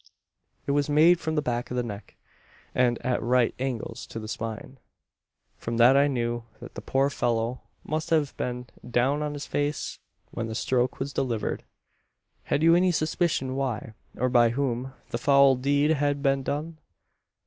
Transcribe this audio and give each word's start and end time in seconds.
It 0.65 0.71
was 0.71 0.89
made 0.89 1.19
from 1.19 1.35
the 1.35 1.43
back 1.43 1.69
of 1.69 1.77
the 1.77 1.83
neck; 1.83 2.15
and 2.73 2.97
at 3.05 3.21
right 3.21 3.53
angles 3.59 4.07
to 4.07 4.17
the 4.19 4.27
spine. 4.27 4.79
From 5.59 5.77
that 5.77 5.95
I 5.95 6.07
knew 6.07 6.43
that 6.59 6.73
the 6.73 6.81
poor 6.81 7.11
fellow 7.11 7.61
must 7.83 8.09
have 8.09 8.35
been 8.35 8.65
down 8.89 9.21
on 9.21 9.33
his 9.35 9.45
face 9.45 9.99
when 10.31 10.47
the 10.47 10.55
stroke 10.55 10.99
was 10.99 11.13
delivered." 11.13 11.63
"Had 12.45 12.63
you 12.63 12.73
any 12.73 12.91
suspicion 12.91 13.55
why, 13.55 13.93
or 14.17 14.27
by 14.27 14.49
whom, 14.49 14.91
the 15.11 15.19
foul 15.19 15.55
deed 15.55 15.91
had 15.91 16.23
been 16.23 16.41
done?" 16.41 16.79